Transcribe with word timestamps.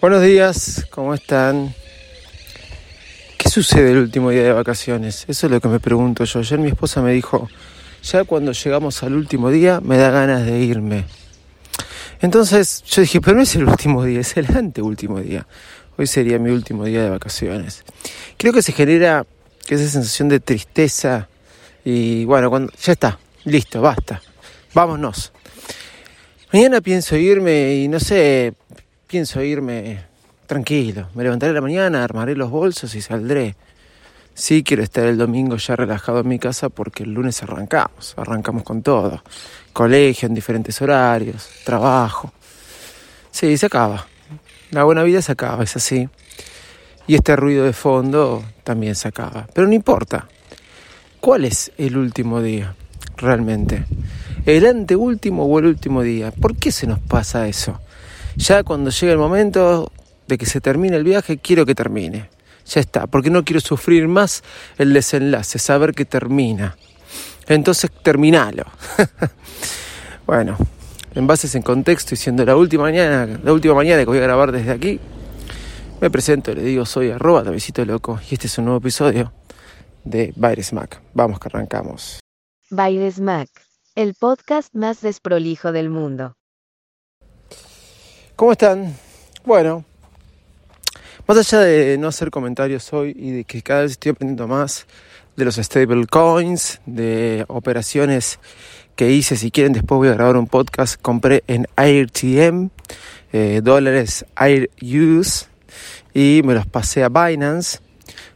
Buenos 0.00 0.22
días, 0.22 0.86
¿cómo 0.88 1.12
están? 1.12 1.74
¿Qué 3.36 3.50
sucede 3.50 3.90
el 3.90 3.98
último 3.98 4.30
día 4.30 4.44
de 4.44 4.52
vacaciones? 4.54 5.26
Eso 5.28 5.46
es 5.46 5.52
lo 5.52 5.60
que 5.60 5.68
me 5.68 5.78
pregunto 5.78 6.24
yo. 6.24 6.40
Ayer 6.40 6.58
mi 6.58 6.68
esposa 6.68 7.02
me 7.02 7.12
dijo, 7.12 7.50
ya 8.02 8.24
cuando 8.24 8.52
llegamos 8.52 9.02
al 9.02 9.12
último 9.12 9.50
día 9.50 9.82
me 9.82 9.98
da 9.98 10.08
ganas 10.08 10.46
de 10.46 10.58
irme. 10.58 11.04
Entonces 12.22 12.82
yo 12.84 13.02
dije, 13.02 13.20
pero 13.20 13.36
no 13.36 13.42
es 13.42 13.54
el 13.56 13.64
último 13.68 14.02
día, 14.02 14.20
es 14.20 14.38
el 14.38 14.46
anteúltimo 14.56 15.20
día. 15.20 15.46
Hoy 15.98 16.06
sería 16.06 16.38
mi 16.38 16.48
último 16.48 16.86
día 16.86 17.04
de 17.04 17.10
vacaciones. 17.10 17.84
Creo 18.38 18.54
que 18.54 18.62
se 18.62 18.72
genera 18.72 19.26
esa 19.68 19.86
sensación 19.86 20.30
de 20.30 20.40
tristeza 20.40 21.28
y 21.84 22.24
bueno, 22.24 22.48
cuando 22.48 22.72
ya 22.82 22.92
está, 22.92 23.18
listo, 23.44 23.82
basta, 23.82 24.22
vámonos. 24.72 25.30
Mañana 26.54 26.80
pienso 26.80 27.18
irme 27.18 27.74
y 27.74 27.88
no 27.88 28.00
sé, 28.00 28.54
pienso 29.10 29.42
irme 29.42 30.04
tranquilo. 30.46 31.08
Me 31.16 31.24
levantaré 31.24 31.52
la 31.52 31.60
mañana, 31.60 32.04
armaré 32.04 32.36
los 32.36 32.48
bolsos 32.48 32.94
y 32.94 33.00
saldré. 33.00 33.56
Sí, 34.34 34.62
quiero 34.62 34.84
estar 34.84 35.04
el 35.04 35.18
domingo 35.18 35.56
ya 35.56 35.74
relajado 35.74 36.20
en 36.20 36.28
mi 36.28 36.38
casa 36.38 36.68
porque 36.68 37.02
el 37.02 37.12
lunes 37.12 37.42
arrancamos, 37.42 38.14
arrancamos 38.16 38.62
con 38.62 38.82
todo. 38.82 39.24
Colegio 39.72 40.28
en 40.28 40.34
diferentes 40.34 40.80
horarios, 40.80 41.48
trabajo. 41.64 42.32
Sí, 43.32 43.56
se 43.58 43.66
acaba. 43.66 44.06
La 44.70 44.84
buena 44.84 45.02
vida 45.02 45.20
se 45.22 45.32
acaba, 45.32 45.64
es 45.64 45.74
así. 45.74 46.08
Y 47.08 47.16
este 47.16 47.34
ruido 47.34 47.64
de 47.64 47.72
fondo 47.72 48.44
también 48.62 48.94
se 48.94 49.08
acaba. 49.08 49.48
Pero 49.52 49.66
no 49.66 49.74
importa. 49.74 50.28
¿Cuál 51.20 51.46
es 51.46 51.72
el 51.78 51.96
último 51.96 52.40
día 52.40 52.76
realmente? 53.16 53.86
¿El 54.46 54.64
anteúltimo 54.66 55.46
o 55.46 55.58
el 55.58 55.66
último 55.66 56.02
día? 56.02 56.30
¿Por 56.30 56.56
qué 56.56 56.70
se 56.70 56.86
nos 56.86 57.00
pasa 57.00 57.48
eso? 57.48 57.80
Ya 58.36 58.62
cuando 58.62 58.90
llega 58.90 59.12
el 59.12 59.18
momento 59.18 59.92
de 60.26 60.38
que 60.38 60.46
se 60.46 60.60
termine 60.60 60.96
el 60.96 61.04
viaje, 61.04 61.38
quiero 61.38 61.66
que 61.66 61.74
termine. 61.74 62.30
Ya 62.66 62.80
está, 62.80 63.06
porque 63.06 63.30
no 63.30 63.44
quiero 63.44 63.60
sufrir 63.60 64.06
más 64.06 64.42
el 64.78 64.92
desenlace, 64.92 65.58
saber 65.58 65.92
que 65.92 66.04
termina. 66.04 66.76
Entonces, 67.48 67.90
terminalo. 68.02 68.64
bueno, 70.26 70.56
en 71.14 71.26
bases 71.26 71.54
en 71.54 71.62
contexto 71.62 72.14
y 72.14 72.16
siendo 72.16 72.44
la 72.44 72.56
última 72.56 72.84
mañana, 72.84 73.40
la 73.42 73.52
última 73.52 73.74
mañana 73.74 74.02
que 74.02 74.06
voy 74.06 74.18
a 74.18 74.22
grabar 74.22 74.52
desde 74.52 74.70
aquí, 74.70 75.00
me 76.00 76.10
presento, 76.10 76.54
le 76.54 76.62
digo 76.62 76.86
soy 76.86 77.10
arroba 77.10 77.42
Davidito 77.42 77.84
Loco 77.84 78.20
y 78.30 78.34
este 78.34 78.46
es 78.46 78.56
un 78.58 78.66
nuevo 78.66 78.78
episodio 78.78 79.32
de 80.04 80.32
Baires 80.36 80.72
Mac. 80.72 81.00
Vamos 81.12 81.40
que 81.40 81.48
arrancamos. 81.48 82.20
Baires 82.70 83.20
Mac, 83.20 83.48
el 83.96 84.14
podcast 84.14 84.74
más 84.74 85.00
desprolijo 85.00 85.72
del 85.72 85.90
mundo. 85.90 86.36
¿Cómo 88.40 88.52
están? 88.52 88.96
Bueno, 89.44 89.84
más 91.28 91.36
allá 91.36 91.58
de 91.60 91.98
no 91.98 92.08
hacer 92.08 92.30
comentarios 92.30 92.90
hoy 92.94 93.14
y 93.14 93.32
de 93.32 93.44
que 93.44 93.60
cada 93.60 93.82
vez 93.82 93.90
estoy 93.90 94.12
aprendiendo 94.12 94.48
más 94.48 94.86
de 95.36 95.44
los 95.44 95.56
stable 95.56 96.06
coins, 96.06 96.80
de 96.86 97.44
operaciones 97.48 98.38
que 98.96 99.10
hice, 99.10 99.36
si 99.36 99.50
quieren 99.50 99.74
después 99.74 99.98
voy 99.98 100.08
a 100.08 100.14
grabar 100.14 100.38
un 100.38 100.46
podcast, 100.46 100.98
compré 101.02 101.44
en 101.48 101.66
AirTM, 101.76 102.70
eh, 103.34 103.60
dólares 103.62 104.24
Air 104.38 104.70
Use, 104.80 105.44
y 106.14 106.40
me 106.42 106.54
los 106.54 106.64
pasé 106.64 107.04
a 107.04 107.10
Binance, 107.10 107.80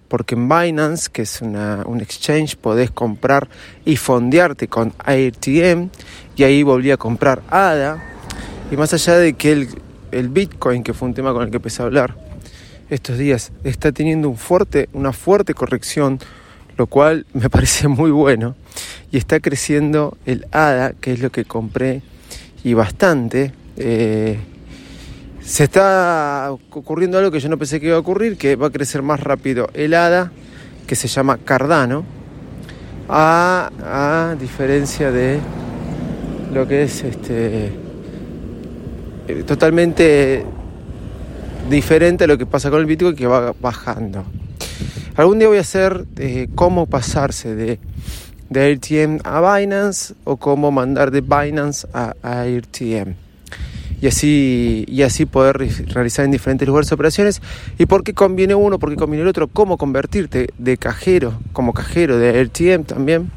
porque 0.09 0.35
en 0.35 0.51
Binance, 0.51 1.09
que 1.11 1.23
es 1.23 1.41
un 1.41 2.01
exchange, 2.03 2.57
podés 2.57 2.91
comprar 2.91 3.49
y 3.87 3.97
fondearte 3.97 4.69
con 4.69 4.93
AirTM, 5.03 5.89
y 6.37 6.43
ahí 6.43 6.63
volví 6.63 6.91
a 6.91 6.99
comprar 6.99 7.41
ADA, 7.49 8.05
y 8.71 8.77
más 8.77 8.93
allá 8.93 9.17
de 9.17 9.33
que 9.33 9.53
el, 9.53 9.69
el 10.15 10.29
Bitcoin, 10.29 10.83
que 10.83 10.95
fue 10.95 11.09
un 11.09 11.15
tema 11.15 11.33
con 11.33 11.43
el 11.43 11.51
que 11.51 11.57
empecé 11.57 11.83
a 11.83 11.87
hablar 11.87 12.15
estos 12.91 13.19
días, 13.19 13.53
está 13.65 13.93
teniendo 13.93 14.35
una 14.93 15.13
fuerte 15.13 15.55
corrección, 15.55 16.19
lo 16.77 16.87
cual 16.87 17.27
me 17.33 17.51
parece 17.51 17.89
muy 17.89 18.11
bueno. 18.11 18.55
Y 19.11 19.17
está 19.17 19.41
creciendo 19.41 20.17
el 20.27 20.47
ADA, 20.51 20.93
que 20.93 21.13
es 21.13 21.21
lo 21.21 21.31
que 21.31 21.45
compré 21.45 22.03
y 22.63 22.75
bastante. 22.75 23.53
Eh, 23.77 24.39
se 25.41 25.65
está 25.65 26.51
ocurriendo 26.71 27.19
algo 27.19 27.31
que 27.31 27.41
yo 27.41 27.49
no 27.49 27.59
pensé 27.59 27.81
que 27.81 27.87
iba 27.87 27.97
a 27.97 28.01
ocurrir, 28.01 28.37
que 28.37 28.57
va 28.57 28.69
a 28.69 28.71
crecer 28.71 29.03
más 29.03 29.21
rápido 29.21 29.69
el 29.75 29.95
ADA, 29.95 30.33
que 30.87 30.97
se 30.97 31.07
llama 31.07 31.39
Cardano, 31.39 32.05
a 33.09 34.35
diferencia 34.41 35.11
de 35.11 35.39
lo 36.53 36.67
que 36.67 36.85
es 36.85 37.05
este 37.05 37.84
eh, 39.29 39.43
totalmente 39.45 40.45
diferente 41.71 42.25
a 42.25 42.27
lo 42.27 42.37
que 42.37 42.47
pasa 42.47 42.71
con 42.71 42.81
el 42.81 42.87
Bitcoin 42.87 43.17
que 43.17 43.27
va 43.27 43.55
bajando. 43.61 44.25
Algún 45.17 45.39
día 45.39 45.49
voy 45.49 45.59
a 45.59 45.63
hacer 45.63 46.05
eh, 46.17 46.49
cómo 46.55 46.87
pasarse 46.87 47.55
de, 47.55 47.79
de 48.51 48.61
AirTM 48.61 49.21
a 49.25 49.59
Binance 49.59 50.15
o 50.25 50.37
cómo 50.37 50.71
mandar 50.71 51.11
de 51.11 51.21
Binance 51.21 51.87
a, 51.95 52.15
a 52.23 52.41
AirTM. 52.41 53.15
Y 54.01 54.07
así, 54.09 54.85
y 54.87 55.03
así 55.03 55.25
poder 55.25 55.57
realizar 55.57 56.27
en 56.27 56.31
diferentes 56.31 56.69
lugares 56.69 56.93
operaciones. 56.93 57.41
¿Y 57.79 57.87
por 57.87 58.05
qué 58.05 58.13
conviene 58.13 58.55
uno? 58.55 58.79
¿Por 58.79 58.91
qué 58.91 58.97
conviene 58.97 59.23
el 59.23 59.29
otro? 59.29 59.49
¿Cómo 59.49 59.79
convertirte 59.79 60.49
de 60.59 60.77
cajero, 60.77 61.39
como 61.55 61.73
cajero 61.73 62.19
de 62.19 62.31
AirTM 62.31 62.85
también? 62.85 63.31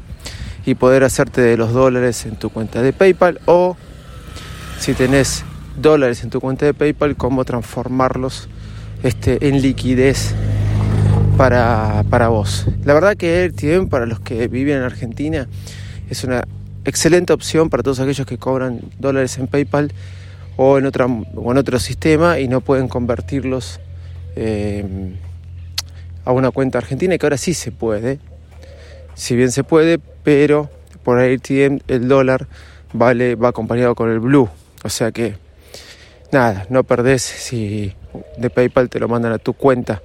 Y 0.66 0.74
poder 0.74 1.04
hacerte 1.04 1.40
de 1.40 1.56
los 1.56 1.72
dólares 1.72 2.26
en 2.26 2.36
tu 2.36 2.50
cuenta 2.50 2.82
de 2.82 2.92
PayPal. 2.92 3.40
O 3.46 3.78
si 4.78 4.92
tenés 4.92 5.44
dólares 5.80 6.22
en 6.22 6.30
tu 6.30 6.40
cuenta 6.40 6.66
de 6.66 6.74
PayPal, 6.74 7.16
cómo 7.16 7.44
transformarlos 7.44 8.48
este, 9.02 9.48
en 9.48 9.62
liquidez 9.62 10.34
para, 11.36 12.04
para 12.10 12.28
vos. 12.28 12.66
La 12.84 12.94
verdad 12.94 13.16
que 13.16 13.42
AirTM 13.42 13.88
para 13.88 14.06
los 14.06 14.20
que 14.20 14.48
viven 14.48 14.78
en 14.78 14.82
Argentina 14.82 15.48
es 16.10 16.24
una 16.24 16.42
excelente 16.84 17.32
opción 17.32 17.70
para 17.70 17.82
todos 17.82 18.00
aquellos 18.00 18.26
que 18.26 18.38
cobran 18.38 18.80
dólares 18.98 19.38
en 19.38 19.46
PayPal 19.46 19.92
o 20.56 20.78
en, 20.78 20.86
otra, 20.86 21.06
o 21.06 21.52
en 21.52 21.58
otro 21.58 21.78
sistema 21.78 22.40
y 22.40 22.48
no 22.48 22.60
pueden 22.60 22.88
convertirlos 22.88 23.78
eh, 24.36 24.84
a 26.24 26.32
una 26.32 26.50
cuenta 26.50 26.78
argentina, 26.78 27.16
que 27.16 27.26
ahora 27.26 27.36
sí 27.36 27.54
se 27.54 27.72
puede, 27.72 28.18
si 29.14 29.36
bien 29.36 29.50
se 29.50 29.64
puede, 29.64 29.98
pero 29.98 30.70
por 31.02 31.18
AirTM 31.18 31.78
el 31.88 32.08
dólar 32.08 32.48
vale, 32.92 33.34
va 33.34 33.48
acompañado 33.48 33.94
con 33.94 34.10
el 34.10 34.20
Blue. 34.20 34.48
O 34.84 34.88
sea 34.88 35.12
que, 35.12 35.34
nada, 36.32 36.66
no 36.68 36.84
perdés 36.84 37.22
si 37.22 37.94
de 38.36 38.50
PayPal 38.50 38.88
te 38.88 38.98
lo 38.98 39.08
mandan 39.08 39.32
a 39.32 39.38
tu 39.38 39.52
cuenta 39.52 40.02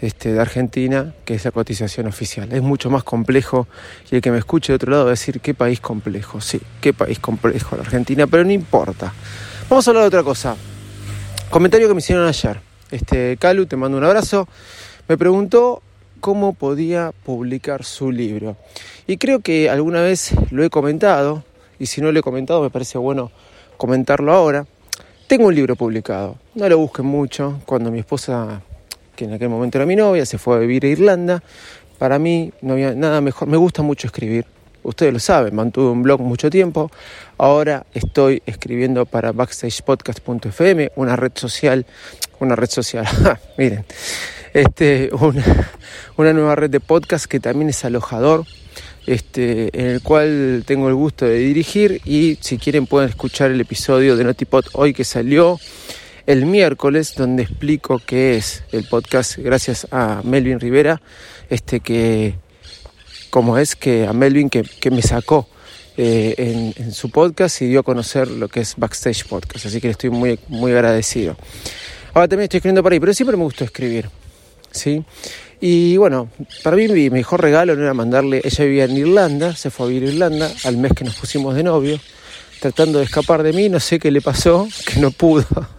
este, 0.00 0.32
de 0.32 0.40
Argentina, 0.40 1.14
que 1.24 1.34
es 1.34 1.44
la 1.44 1.50
cotización 1.50 2.06
oficial. 2.06 2.52
Es 2.52 2.62
mucho 2.62 2.90
más 2.90 3.04
complejo 3.04 3.66
y 4.10 4.16
el 4.16 4.22
que 4.22 4.30
me 4.30 4.38
escuche 4.38 4.72
de 4.72 4.76
otro 4.76 4.90
lado 4.90 5.04
va 5.04 5.10
a 5.10 5.12
decir, 5.12 5.40
qué 5.40 5.54
país 5.54 5.80
complejo, 5.80 6.40
sí, 6.40 6.60
qué 6.80 6.92
país 6.92 7.18
complejo 7.18 7.76
la 7.76 7.82
Argentina, 7.82 8.26
pero 8.26 8.44
no 8.44 8.52
importa. 8.52 9.12
Vamos 9.68 9.86
a 9.86 9.90
hablar 9.90 10.02
de 10.02 10.08
otra 10.08 10.22
cosa. 10.22 10.56
Comentario 11.50 11.88
que 11.88 11.94
me 11.94 12.00
hicieron 12.00 12.26
ayer. 12.26 12.60
Este, 12.90 13.36
Calu, 13.38 13.66
te 13.66 13.76
mando 13.76 13.96
un 13.96 14.04
abrazo. 14.04 14.46
Me 15.08 15.16
preguntó 15.16 15.82
cómo 16.20 16.52
podía 16.54 17.12
publicar 17.24 17.84
su 17.84 18.10
libro. 18.10 18.56
Y 19.06 19.18
creo 19.18 19.40
que 19.40 19.70
alguna 19.70 20.00
vez 20.00 20.34
lo 20.50 20.64
he 20.64 20.70
comentado, 20.70 21.44
y 21.78 21.86
si 21.86 22.00
no 22.00 22.12
lo 22.12 22.20
he 22.20 22.22
comentado 22.22 22.62
me 22.62 22.70
parece 22.70 22.98
bueno 22.98 23.30
comentarlo 23.76 24.32
ahora. 24.32 24.66
Tengo 25.26 25.46
un 25.46 25.54
libro 25.54 25.74
publicado, 25.74 26.36
no 26.54 26.68
lo 26.68 26.76
busquen 26.76 27.06
mucho. 27.06 27.60
Cuando 27.64 27.90
mi 27.90 27.98
esposa, 27.98 28.60
que 29.16 29.24
en 29.24 29.32
aquel 29.32 29.48
momento 29.48 29.78
era 29.78 29.86
mi 29.86 29.96
novia, 29.96 30.26
se 30.26 30.36
fue 30.36 30.56
a 30.56 30.58
vivir 30.58 30.84
a 30.84 30.88
Irlanda, 30.88 31.42
para 31.98 32.18
mí 32.18 32.52
no 32.60 32.74
había 32.74 32.94
nada 32.94 33.22
mejor. 33.22 33.48
Me 33.48 33.56
gusta 33.56 33.80
mucho 33.80 34.06
escribir, 34.06 34.44
ustedes 34.82 35.14
lo 35.14 35.18
saben, 35.18 35.54
mantuve 35.54 35.90
un 35.90 36.02
blog 36.02 36.20
mucho 36.20 36.50
tiempo. 36.50 36.90
Ahora 37.38 37.86
estoy 37.94 38.42
escribiendo 38.44 39.06
para 39.06 39.32
backstagepodcast.fm, 39.32 40.92
una 40.96 41.16
red 41.16 41.32
social, 41.34 41.86
una 42.40 42.54
red 42.54 42.68
social, 42.68 43.06
miren, 43.58 43.86
este, 44.52 45.08
una, 45.18 45.72
una 46.18 46.32
nueva 46.34 46.54
red 46.54 46.68
de 46.68 46.80
podcast 46.80 47.24
que 47.24 47.40
también 47.40 47.70
es 47.70 47.82
alojador 47.86 48.44
este, 49.06 49.70
en 49.78 49.86
el 49.86 50.02
cual 50.02 50.64
tengo 50.66 50.88
el 50.88 50.94
gusto 50.94 51.26
de 51.26 51.38
dirigir 51.38 52.00
y 52.04 52.38
si 52.40 52.58
quieren 52.58 52.86
pueden 52.86 53.10
escuchar 53.10 53.50
el 53.50 53.60
episodio 53.60 54.16
de 54.16 54.24
Notipod 54.24 54.64
hoy 54.72 54.94
que 54.94 55.04
salió 55.04 55.58
el 56.26 56.46
miércoles 56.46 57.14
donde 57.14 57.42
explico 57.42 58.00
qué 58.04 58.36
es 58.36 58.64
el 58.72 58.84
podcast 58.84 59.36
gracias 59.36 59.86
a 59.90 60.22
Melvin 60.24 60.58
Rivera, 60.58 61.02
este 61.50 61.80
que 61.80 62.36
como 63.28 63.58
es 63.58 63.76
que 63.76 64.06
a 64.06 64.12
Melvin 64.12 64.48
que, 64.48 64.90
me 64.90 65.02
sacó 65.02 65.48
eh, 65.96 66.72
en, 66.76 66.92
su 66.92 67.10
podcast 67.10 67.60
y 67.62 67.66
dio 67.66 67.80
a 67.80 67.82
conocer 67.82 68.28
lo 68.28 68.48
que 68.48 68.60
es 68.60 68.74
Backstage 68.76 69.26
Podcast, 69.26 69.66
así 69.66 69.80
que 69.80 69.88
le 69.88 69.92
estoy 69.92 70.10
muy, 70.10 70.38
muy 70.48 70.72
agradecido. 70.72 71.36
Ahora 72.14 72.28
también 72.28 72.44
estoy 72.44 72.58
escribiendo 72.58 72.82
para 72.82 72.94
ahí, 72.94 73.00
pero 73.00 73.12
siempre 73.12 73.36
me 73.36 73.42
gustó 73.42 73.64
escribir, 73.64 74.08
¿sí? 74.70 75.04
Y 75.66 75.96
bueno, 75.96 76.28
para 76.62 76.76
mí 76.76 76.88
mi 76.88 77.08
mejor 77.08 77.40
regalo 77.40 77.74
no 77.74 77.84
era 77.84 77.94
mandarle, 77.94 78.42
ella 78.44 78.64
vivía 78.66 78.84
en 78.84 78.98
Irlanda, 78.98 79.56
se 79.56 79.70
fue 79.70 79.86
a 79.86 79.88
vivir 79.88 80.10
a 80.10 80.12
Irlanda 80.12 80.52
al 80.64 80.76
mes 80.76 80.92
que 80.92 81.04
nos 81.04 81.14
pusimos 81.14 81.54
de 81.54 81.62
novio, 81.62 81.98
tratando 82.60 82.98
de 82.98 83.06
escapar 83.06 83.42
de 83.42 83.54
mí, 83.54 83.70
no 83.70 83.80
sé 83.80 83.98
qué 83.98 84.10
le 84.10 84.20
pasó, 84.20 84.68
que 84.86 85.00
no 85.00 85.10
pudo. 85.10 85.46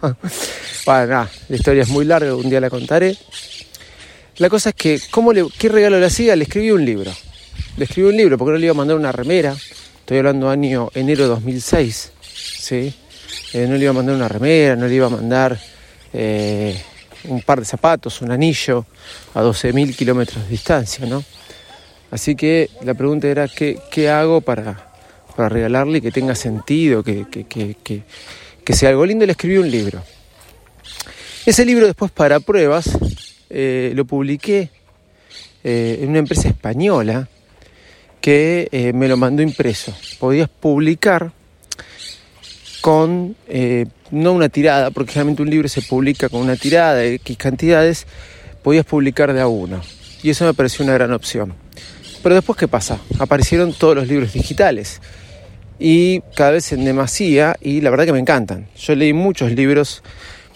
bueno, 0.86 1.06
nada, 1.06 1.30
la 1.48 1.56
historia 1.56 1.84
es 1.84 1.88
muy 1.88 2.04
larga, 2.04 2.34
un 2.34 2.50
día 2.50 2.60
la 2.60 2.68
contaré. 2.68 3.16
La 4.38 4.50
cosa 4.50 4.70
es 4.70 4.74
que, 4.74 5.00
¿cómo 5.08 5.32
le, 5.32 5.46
¿qué 5.56 5.68
regalo 5.68 6.00
le 6.00 6.06
hacía? 6.06 6.34
Le 6.34 6.42
escribí 6.42 6.72
un 6.72 6.84
libro. 6.84 7.12
Le 7.76 7.84
escribí 7.84 8.08
un 8.08 8.16
libro, 8.16 8.36
porque 8.36 8.54
no 8.54 8.58
le 8.58 8.64
iba 8.64 8.72
a 8.72 8.76
mandar 8.76 8.96
una 8.96 9.12
remera, 9.12 9.54
estoy 10.00 10.18
hablando 10.18 10.50
año 10.50 10.90
enero 10.94 11.22
de 11.22 11.28
2006, 11.28 12.10
¿sí? 12.22 12.92
Eh, 13.52 13.68
no 13.68 13.76
le 13.76 13.82
iba 13.82 13.90
a 13.90 13.94
mandar 13.94 14.16
una 14.16 14.26
remera, 14.26 14.74
no 14.74 14.88
le 14.88 14.94
iba 14.96 15.06
a 15.06 15.10
mandar... 15.10 15.56
Eh, 16.12 16.76
un 17.28 17.42
par 17.42 17.60
de 17.60 17.64
zapatos, 17.64 18.22
un 18.22 18.30
anillo 18.30 18.86
a 19.34 19.42
12.000 19.42 19.94
kilómetros 19.94 20.44
de 20.44 20.50
distancia, 20.50 21.06
¿no? 21.06 21.24
Así 22.10 22.36
que 22.36 22.70
la 22.82 22.94
pregunta 22.94 23.26
era, 23.26 23.48
¿qué, 23.48 23.78
qué 23.90 24.08
hago 24.08 24.40
para, 24.40 24.90
para, 25.36 25.48
regalarle 25.48 26.00
que 26.00 26.12
tenga 26.12 26.34
sentido, 26.34 27.02
que, 27.02 27.26
que, 27.28 27.44
que, 27.44 28.02
que, 28.64 28.72
sea 28.72 28.90
algo 28.90 29.04
lindo? 29.04 29.26
Le 29.26 29.32
escribí 29.32 29.58
un 29.58 29.70
libro. 29.70 30.02
Ese 31.44 31.64
libro 31.64 31.86
después 31.86 32.10
para 32.12 32.40
pruebas 32.40 32.90
eh, 33.50 33.92
lo 33.94 34.04
publiqué 34.04 34.70
eh, 35.64 35.98
en 36.02 36.10
una 36.10 36.20
empresa 36.20 36.48
española 36.48 37.28
que 38.20 38.68
eh, 38.70 38.92
me 38.92 39.08
lo 39.08 39.16
mandó 39.16 39.42
impreso. 39.42 39.94
Podías 40.18 40.48
publicar 40.48 41.32
con 42.80 43.36
no 44.10 44.32
una 44.32 44.48
tirada, 44.48 44.90
porque 44.90 45.12
generalmente 45.12 45.42
un 45.42 45.50
libro 45.50 45.68
se 45.68 45.82
publica 45.82 46.28
con 46.28 46.40
una 46.40 46.56
tirada 46.56 46.94
de 46.94 47.14
X 47.14 47.36
cantidades, 47.36 48.06
podías 48.62 48.84
publicar 48.84 49.32
de 49.32 49.40
a 49.40 49.48
uno. 49.48 49.80
Y 50.22 50.30
eso 50.30 50.44
me 50.44 50.54
pareció 50.54 50.84
una 50.84 50.94
gran 50.94 51.12
opción. 51.12 51.54
Pero 52.22 52.34
después, 52.34 52.58
¿qué 52.58 52.68
pasa? 52.68 52.98
Aparecieron 53.18 53.72
todos 53.72 53.94
los 53.94 54.08
libros 54.08 54.32
digitales. 54.32 55.00
Y 55.78 56.20
cada 56.34 56.52
vez 56.52 56.72
en 56.72 56.84
demasía, 56.84 57.56
y 57.60 57.80
la 57.80 57.90
verdad 57.90 58.06
que 58.06 58.12
me 58.12 58.18
encantan. 58.18 58.66
Yo 58.76 58.94
leí 58.94 59.12
muchos 59.12 59.52
libros, 59.52 60.02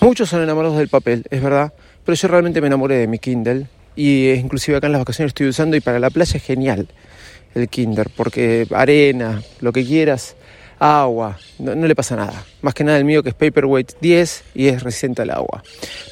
muchos 0.00 0.28
son 0.28 0.42
enamorados 0.42 0.78
del 0.78 0.88
papel, 0.88 1.24
es 1.30 1.42
verdad, 1.42 1.72
pero 2.04 2.16
yo 2.16 2.28
realmente 2.28 2.60
me 2.60 2.68
enamoré 2.68 2.96
de 2.96 3.06
mi 3.06 3.18
Kindle. 3.18 3.66
Y 3.96 4.30
inclusive 4.30 4.78
acá 4.78 4.86
en 4.86 4.92
las 4.92 5.00
vacaciones 5.00 5.30
estoy 5.30 5.48
usando 5.48 5.76
y 5.76 5.80
para 5.80 5.98
la 5.98 6.10
playa 6.10 6.36
es 6.36 6.42
genial 6.42 6.88
el 7.54 7.68
Kindle, 7.68 8.06
porque 8.16 8.66
arena, 8.70 9.42
lo 9.60 9.72
que 9.72 9.84
quieras, 9.84 10.36
agua, 10.80 11.38
no, 11.58 11.74
le 11.74 11.94
pasa 11.94 12.16
nada. 12.16 12.44
Más 12.62 12.74
que 12.74 12.82
nada 12.82 12.98
el 12.98 13.04
mío 13.04 13.22
que 13.22 13.28
es 13.28 13.34
Paperweight 13.34 13.92
10 14.00 14.44
y 14.54 14.68
es 14.68 14.82
resistente 14.82 15.22
al 15.22 15.30
agua. 15.30 15.62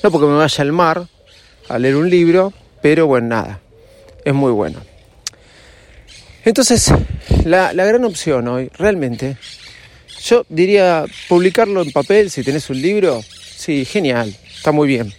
No 0.02 0.10
porque 0.12 0.26
me 0.26 0.36
vaya 0.36 0.62
al 0.62 0.72
mar 0.72 1.06
a 1.68 1.78
leer 1.78 1.96
un 1.96 2.08
libro, 2.08 2.52
pero 2.82 3.06
bueno, 3.06 3.28
nada, 3.28 3.60
es 4.24 4.34
muy 4.34 4.52
bueno. 4.52 4.80
Entonces, 6.44 6.92
la, 7.44 7.72
la 7.72 7.84
gran 7.84 8.04
opción 8.04 8.46
hoy, 8.48 8.70
realmente, 8.78 9.36
yo 10.22 10.44
diría 10.48 11.04
publicarlo 11.28 11.82
en 11.82 11.90
papel 11.90 12.30
si 12.30 12.42
tenés 12.42 12.68
un 12.70 12.80
libro, 12.80 13.22
sí, 13.22 13.84
genial, 13.84 14.34
está 14.54 14.72
muy 14.72 14.86
bien. 14.86 15.12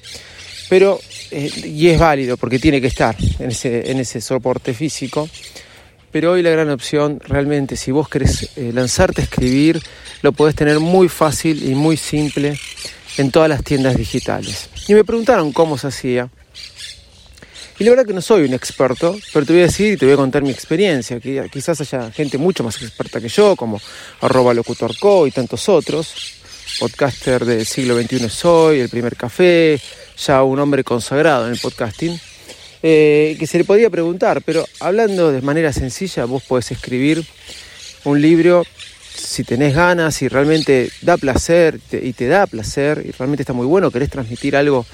Pero, 0.69 0.99
eh, 1.31 1.49
y 1.65 1.89
es 1.89 1.99
válido 1.99 2.37
porque 2.37 2.59
tiene 2.59 2.79
que 2.79 2.87
estar 2.87 3.15
en 3.39 3.49
ese, 3.49 3.91
en 3.91 3.99
ese 3.99 4.21
soporte 4.21 4.73
físico. 4.73 5.27
Pero 6.11 6.31
hoy 6.31 6.41
la 6.41 6.49
gran 6.49 6.69
opción, 6.69 7.19
realmente, 7.23 7.75
si 7.75 7.91
vos 7.91 8.09
querés 8.09 8.49
eh, 8.55 8.71
lanzarte 8.73 9.21
a 9.21 9.23
escribir, 9.25 9.81
lo 10.21 10.31
podés 10.31 10.55
tener 10.55 10.79
muy 10.79 11.07
fácil 11.07 11.69
y 11.69 11.75
muy 11.75 11.97
simple 11.97 12.59
en 13.17 13.31
todas 13.31 13.49
las 13.49 13.63
tiendas 13.63 13.95
digitales. 13.95 14.69
Y 14.87 14.93
me 14.93 15.03
preguntaron 15.03 15.51
cómo 15.51 15.77
se 15.77 15.87
hacía. 15.87 16.29
Y 17.77 17.83
la 17.85 17.91
verdad 17.91 18.05
que 18.05 18.13
no 18.13 18.21
soy 18.21 18.43
un 18.43 18.53
experto, 18.53 19.17
pero 19.31 19.45
te 19.45 19.53
voy 19.53 19.61
a 19.61 19.65
decir 19.65 19.93
y 19.93 19.97
te 19.97 20.05
voy 20.05 20.13
a 20.13 20.17
contar 20.17 20.41
mi 20.41 20.49
experiencia. 20.49 21.19
Que 21.19 21.47
quizás 21.51 21.79
haya 21.79 22.11
gente 22.11 22.37
mucho 22.37 22.63
más 22.63 22.81
experta 22.81 23.21
que 23.21 23.29
yo, 23.29 23.55
como 23.55 23.79
arroba 24.21 24.53
locutorco 24.53 25.27
y 25.27 25.31
tantos 25.31 25.69
otros. 25.69 26.13
Podcaster 26.79 27.45
del 27.45 27.65
siglo 27.65 27.99
XXI 27.99 28.29
soy, 28.29 28.79
el 28.79 28.89
primer 28.89 29.15
café, 29.15 29.79
ya 30.17 30.43
un 30.43 30.59
hombre 30.59 30.83
consagrado 30.83 31.47
en 31.47 31.53
el 31.53 31.59
podcasting. 31.59 32.19
Eh, 32.81 33.35
que 33.37 33.45
se 33.45 33.57
le 33.57 33.65
podía 33.65 33.89
preguntar, 33.89 34.41
pero 34.45 34.65
hablando 34.79 35.31
de 35.31 35.41
manera 35.41 35.73
sencilla, 35.73 36.23
vos 36.25 36.43
podés 36.43 36.71
escribir 36.71 37.25
un 38.05 38.21
libro 38.21 38.65
si 39.13 39.43
tenés 39.43 39.75
ganas, 39.75 40.15
si 40.15 40.29
realmente 40.29 40.89
da 41.01 41.17
placer 41.17 41.79
y 41.91 42.13
te 42.13 42.27
da 42.27 42.47
placer 42.47 43.03
y 43.05 43.11
realmente 43.11 43.43
está 43.43 43.51
muy 43.51 43.65
bueno, 43.65 43.91
querés 43.91 44.09
transmitir 44.09 44.55
algo 44.55 44.85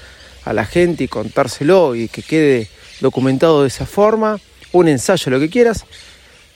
a 0.44 0.52
la 0.52 0.64
gente 0.64 1.04
y 1.04 1.08
contárselo 1.08 1.94
y 1.94 2.08
que 2.08 2.22
quede 2.22 2.68
documentado 3.00 3.62
de 3.62 3.68
esa 3.68 3.86
forma, 3.86 4.40
un 4.72 4.88
ensayo, 4.88 5.30
lo 5.30 5.38
que 5.38 5.48
quieras. 5.48 5.84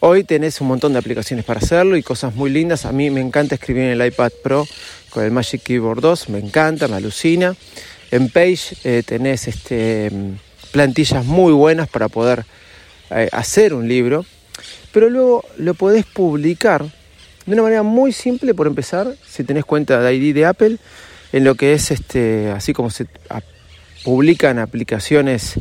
Hoy 0.01 0.25
tenés 0.25 0.61
un 0.61 0.69
montón 0.69 0.95
de 0.95 0.99
aplicaciones 0.99 1.45
para 1.45 1.61
hacerlo 1.61 1.97
y 1.97 2.03
cosas 2.03 2.35
muy 2.35 2.51
lindas. 2.51 2.87
A 2.87 2.93
mí 2.93 3.11
me 3.11 3.21
encanta 3.21 3.57
escribir 3.57 3.85
en 3.85 4.01
el 4.01 4.07
iPad 4.07 4.33
Pro 4.43 4.67
con 5.11 5.25
el 5.25 5.31
Magic 5.31 5.63
Keyboard 5.63 6.01
2, 6.01 6.29
me 6.31 6.39
encanta, 6.39 6.89
me 6.89 6.97
alucina. 6.97 7.55
En 8.11 8.31
Page 8.31 8.77
eh, 8.83 9.03
tenés 9.05 9.47
este 9.47 10.11
plantillas 10.73 11.25
muy 11.25 11.53
buenas 11.53 11.89
para 11.89 12.09
poder 12.09 12.45
eh, 13.11 13.29
hacer 13.33 13.75
un 13.75 13.89
libro, 13.89 14.25
pero 14.93 15.11
luego 15.11 15.45
lo 15.57 15.75
podés 15.75 16.05
publicar 16.05 16.85
de 17.47 17.53
una 17.55 17.63
manera 17.63 17.83
muy 17.83 18.13
simple 18.13 18.55
por 18.55 18.67
empezar, 18.67 19.15
si 19.27 19.45
tenés 19.45 19.65
cuenta 19.65 20.01
de 20.01 20.15
ID 20.15 20.35
de 20.35 20.47
Apple, 20.47 20.77
en 21.33 21.45
lo 21.45 21.55
que 21.55 21.73
es 21.73 21.91
este, 21.91 22.51
así 22.51 22.73
como 22.73 22.91
se 22.91 23.07
publican 24.05 24.59
aplicaciones 24.59 25.59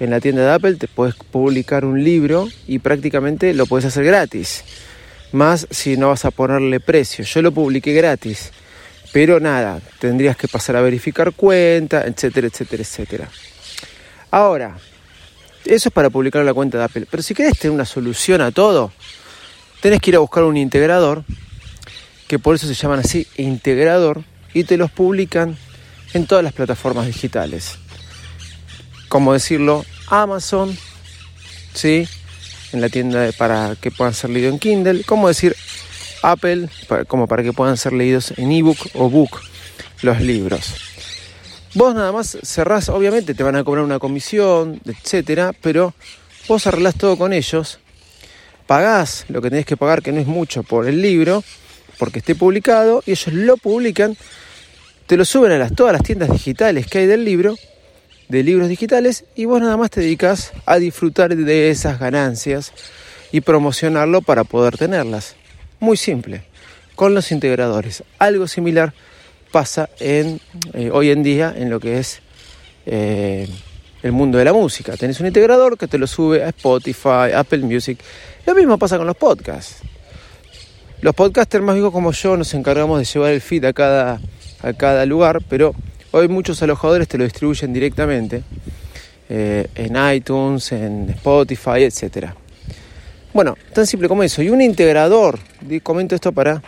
en 0.00 0.10
la 0.10 0.20
tienda 0.20 0.42
de 0.42 0.52
Apple, 0.52 0.74
te 0.76 0.88
puedes 0.88 1.14
publicar 1.14 1.84
un 1.84 2.02
libro 2.02 2.48
y 2.66 2.78
prácticamente 2.78 3.52
lo 3.54 3.66
puedes 3.66 3.86
hacer 3.86 4.04
gratis. 4.04 4.64
Más 5.32 5.66
si 5.70 5.96
no 5.96 6.08
vas 6.08 6.24
a 6.24 6.30
ponerle 6.30 6.80
precio. 6.80 7.24
Yo 7.24 7.42
lo 7.42 7.52
publiqué 7.52 7.92
gratis. 7.92 8.50
Pero 9.12 9.40
nada, 9.40 9.80
tendrías 9.98 10.36
que 10.36 10.48
pasar 10.48 10.76
a 10.76 10.80
verificar 10.82 11.32
cuenta, 11.32 12.04
etcétera, 12.06 12.46
etcétera, 12.46 12.82
etcétera. 12.82 13.28
Ahora, 14.30 14.76
eso 15.64 15.88
es 15.88 15.92
para 15.92 16.10
publicar 16.10 16.44
la 16.44 16.54
cuenta 16.54 16.78
de 16.78 16.84
Apple. 16.84 17.06
Pero 17.10 17.22
si 17.22 17.34
querés 17.34 17.58
tener 17.58 17.74
una 17.74 17.84
solución 17.84 18.40
a 18.40 18.50
todo, 18.50 18.92
tenés 19.80 20.00
que 20.00 20.10
ir 20.10 20.16
a 20.16 20.20
buscar 20.20 20.44
un 20.44 20.56
integrador, 20.56 21.24
que 22.26 22.38
por 22.38 22.54
eso 22.54 22.66
se 22.66 22.74
llaman 22.74 23.00
así, 23.00 23.26
integrador, 23.36 24.24
y 24.54 24.64
te 24.64 24.76
los 24.76 24.90
publican 24.90 25.56
en 26.14 26.26
todas 26.26 26.44
las 26.44 26.52
plataformas 26.52 27.06
digitales. 27.06 27.78
Como 29.08 29.32
decirlo, 29.32 29.84
Amazon, 30.08 30.76
¿sí? 31.74 32.08
En 32.72 32.80
la 32.80 32.88
tienda 32.88 33.30
para 33.38 33.76
que 33.76 33.90
puedan 33.90 34.12
ser 34.12 34.30
leído 34.30 34.50
en 34.50 34.58
Kindle. 34.58 35.04
Como 35.04 35.28
decir 35.28 35.56
Apple 36.22 36.68
como 37.06 37.26
para 37.26 37.42
que 37.42 37.52
puedan 37.52 37.76
ser 37.76 37.92
leídos 37.92 38.32
en 38.36 38.52
ebook 38.52 38.78
o 38.94 39.08
book 39.08 39.40
los 40.02 40.20
libros. 40.20 40.87
Vos 41.74 41.94
nada 41.94 42.12
más 42.12 42.38
cerrás, 42.42 42.88
obviamente 42.88 43.34
te 43.34 43.42
van 43.42 43.56
a 43.56 43.62
cobrar 43.62 43.84
una 43.84 43.98
comisión, 43.98 44.80
etcétera, 44.86 45.52
pero 45.60 45.92
vos 46.48 46.66
arreglás 46.66 46.94
todo 46.94 47.18
con 47.18 47.34
ellos, 47.34 47.78
pagás 48.66 49.26
lo 49.28 49.42
que 49.42 49.50
tenés 49.50 49.66
que 49.66 49.76
pagar, 49.76 50.02
que 50.02 50.10
no 50.10 50.18
es 50.18 50.26
mucho, 50.26 50.62
por 50.62 50.88
el 50.88 51.02
libro, 51.02 51.44
porque 51.98 52.20
esté 52.20 52.34
publicado, 52.34 53.02
y 53.04 53.10
ellos 53.10 53.34
lo 53.34 53.58
publican, 53.58 54.16
te 55.06 55.18
lo 55.18 55.26
suben 55.26 55.52
a 55.52 55.58
las, 55.58 55.74
todas 55.74 55.92
las 55.92 56.02
tiendas 56.02 56.30
digitales 56.30 56.86
que 56.86 56.98
hay 56.98 57.06
del 57.06 57.24
libro, 57.24 57.54
de 58.28 58.42
libros 58.42 58.70
digitales, 58.70 59.26
y 59.34 59.44
vos 59.44 59.60
nada 59.60 59.76
más 59.76 59.90
te 59.90 60.00
dedicas 60.00 60.52
a 60.64 60.78
disfrutar 60.78 61.36
de 61.36 61.70
esas 61.70 61.98
ganancias 61.98 62.72
y 63.30 63.42
promocionarlo 63.42 64.22
para 64.22 64.44
poder 64.44 64.78
tenerlas. 64.78 65.36
Muy 65.80 65.98
simple, 65.98 66.44
con 66.94 67.14
los 67.14 67.30
integradores. 67.30 68.04
Algo 68.18 68.48
similar 68.48 68.94
pasa 69.50 69.88
en, 69.98 70.40
eh, 70.74 70.90
hoy 70.92 71.10
en 71.10 71.22
día 71.22 71.54
en 71.56 71.70
lo 71.70 71.80
que 71.80 71.98
es 71.98 72.20
eh, 72.86 73.48
el 74.02 74.12
mundo 74.12 74.38
de 74.38 74.44
la 74.44 74.52
música. 74.52 74.96
Tenés 74.96 75.20
un 75.20 75.26
integrador 75.26 75.76
que 75.76 75.88
te 75.88 75.98
lo 75.98 76.06
sube 76.06 76.42
a 76.44 76.48
Spotify, 76.48 77.32
Apple 77.34 77.58
Music. 77.58 77.98
Lo 78.46 78.54
mismo 78.54 78.78
pasa 78.78 78.96
con 78.96 79.06
los 79.06 79.16
podcasts. 79.16 79.82
Los 81.00 81.14
podcasters 81.14 81.64
más 81.64 81.74
viejos 81.74 81.92
como 81.92 82.12
yo 82.12 82.36
nos 82.36 82.52
encargamos 82.54 82.98
de 82.98 83.04
llevar 83.04 83.32
el 83.32 83.40
feed 83.40 83.64
a 83.64 83.72
cada, 83.72 84.20
a 84.62 84.72
cada 84.72 85.06
lugar, 85.06 85.40
pero 85.48 85.74
hoy 86.10 86.28
muchos 86.28 86.60
alojadores 86.62 87.06
te 87.06 87.18
lo 87.18 87.24
distribuyen 87.24 87.72
directamente 87.72 88.42
eh, 89.28 89.68
en 89.74 89.96
iTunes, 90.14 90.72
en 90.72 91.10
Spotify, 91.10 91.84
etc. 91.84 92.30
Bueno, 93.32 93.56
tan 93.72 93.86
simple 93.86 94.08
como 94.08 94.22
eso. 94.22 94.42
Y 94.42 94.48
un 94.48 94.60
integrador, 94.60 95.38
comento 95.82 96.14
esto 96.14 96.32
para 96.32 96.62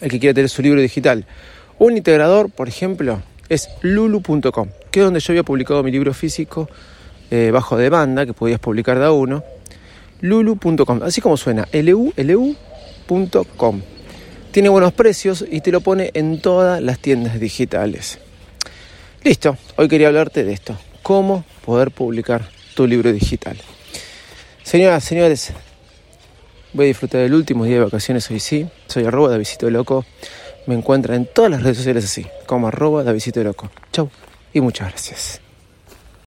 el 0.00 0.10
que 0.10 0.20
quiera 0.20 0.34
tener 0.34 0.50
su 0.50 0.60
libro 0.60 0.80
digital. 0.80 1.24
Un 1.78 1.96
integrador, 1.96 2.50
por 2.50 2.68
ejemplo, 2.68 3.22
es 3.48 3.68
lulu.com, 3.82 4.68
que 4.90 5.00
es 5.00 5.04
donde 5.04 5.20
yo 5.20 5.32
había 5.32 5.42
publicado 5.42 5.82
mi 5.82 5.90
libro 5.90 6.14
físico 6.14 6.68
eh, 7.30 7.50
bajo 7.52 7.76
demanda, 7.76 8.24
que 8.24 8.32
podías 8.32 8.58
publicar 8.58 8.98
de 8.98 9.04
a 9.04 9.12
uno. 9.12 9.44
Lulu.com, 10.20 11.02
así 11.02 11.20
como 11.20 11.36
suena, 11.36 11.68
lulu.com. 11.72 12.56
Tiene 14.52 14.70
buenos 14.70 14.94
precios 14.94 15.44
y 15.50 15.60
te 15.60 15.70
lo 15.70 15.82
pone 15.82 16.10
en 16.14 16.40
todas 16.40 16.80
las 16.80 16.98
tiendas 16.98 17.38
digitales. 17.38 18.18
Listo, 19.22 19.58
hoy 19.76 19.88
quería 19.88 20.08
hablarte 20.08 20.44
de 20.44 20.54
esto, 20.54 20.78
cómo 21.02 21.44
poder 21.64 21.90
publicar 21.90 22.48
tu 22.74 22.86
libro 22.86 23.12
digital. 23.12 23.58
Señoras, 24.62 25.04
señores, 25.04 25.52
voy 26.72 26.86
a 26.86 26.88
disfrutar 26.88 27.20
del 27.20 27.34
último 27.34 27.66
día 27.66 27.76
de 27.76 27.84
vacaciones 27.84 28.30
hoy 28.30 28.40
sí. 28.40 28.66
Soy 28.86 29.04
arroba 29.04 29.30
de 29.30 29.38
Visito 29.38 29.68
Loco 29.68 30.06
me 30.66 30.74
encuentra 30.74 31.16
en 31.16 31.26
todas 31.26 31.50
las 31.50 31.62
redes 31.62 31.78
sociales 31.78 32.04
así, 32.04 32.26
como 32.46 32.68
arroba 32.68 33.02
Davidito 33.02 33.42
Loco. 33.42 33.70
Chau 33.92 34.10
y 34.52 34.60
muchas 34.60 34.88
gracias. 34.90 35.45